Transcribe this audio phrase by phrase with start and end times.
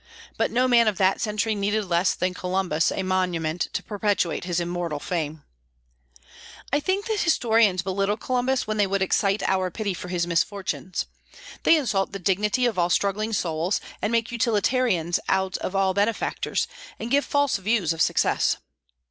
[0.35, 4.59] But no man of that century needed less than Columbus a monument to perpetuate his
[4.59, 5.43] immortal fame.
[6.73, 11.05] I think that historians belittle Columbus when they would excite our pity for his misfortunes.
[11.61, 16.67] They insult the dignity of all struggling souls, and make utilitarians of all benefactors,
[16.99, 18.57] and give false views of success.